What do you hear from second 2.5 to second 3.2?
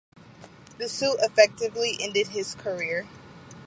career.